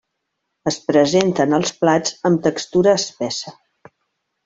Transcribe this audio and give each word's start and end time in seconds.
Es 0.71 0.77
presenta 0.87 1.45
en 1.49 1.55
els 1.59 1.75
plats 1.83 2.17
amb 2.31 2.43
textura 2.51 2.99
espessa. 3.01 3.59